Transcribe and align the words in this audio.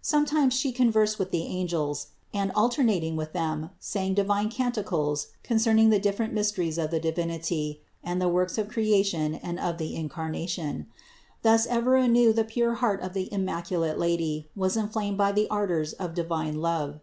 Sometimes 0.00 0.54
She 0.54 0.72
conversed 0.72 1.18
with 1.18 1.30
164 1.34 1.34
CITY 1.34 1.42
OF 1.44 1.68
GOD 1.68 1.84
the 1.84 1.84
angels 1.84 2.06
and, 2.32 2.52
alternately 2.52 3.12
with 3.12 3.34
them, 3.34 3.68
sang 3.78 4.14
divine 4.14 4.48
canticles 4.48 5.26
concerning 5.42 5.90
the 5.90 5.98
different 5.98 6.32
mysteries 6.32 6.78
of 6.78 6.90
the 6.90 6.98
Divinity 6.98 7.82
and 8.02 8.18
the 8.18 8.26
works 8.30 8.56
of 8.56 8.68
Creation 8.70 9.34
and 9.34 9.60
of 9.60 9.76
the 9.76 9.94
Incarnation. 9.94 10.86
Thus 11.42 11.66
ever 11.66 11.96
anew 11.96 12.32
the 12.32 12.44
pure 12.44 12.76
heart 12.76 13.02
of 13.02 13.12
the 13.12 13.30
immaculate 13.30 13.98
Lady 13.98 14.48
was 14.56 14.78
inflamed 14.78 15.18
by 15.18 15.30
the 15.32 15.46
ardors 15.50 15.92
of 15.92 16.14
divine 16.14 16.62
love. 16.62 17.00